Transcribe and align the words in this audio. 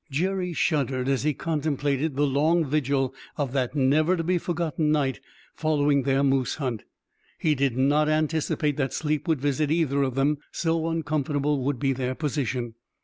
Jerry 0.09 0.51
shuddered 0.53 1.07
as 1.07 1.21
he 1.21 1.35
contemplated 1.35 2.15
the 2.15 2.25
long 2.25 2.65
vigil 2.65 3.13
of 3.37 3.51
that 3.53 3.75
never 3.75 4.17
to 4.17 4.23
be 4.23 4.39
forgotten 4.39 4.91
night 4.91 5.19
following 5.53 6.01
their 6.01 6.23
moose 6.23 6.55
hunt. 6.55 6.85
He 7.37 7.53
did 7.53 7.77
not 7.77 8.09
anticipate 8.09 8.77
that 8.77 8.93
sleep 8.93 9.27
would 9.27 9.39
visit 9.41 9.69
either 9.69 10.01
of 10.01 10.15
them, 10.15 10.39
so 10.51 10.87
uncomfortable 10.87 11.63
would 11.63 11.77
be 11.77 11.93
their 11.93 12.15
position. 12.15 12.73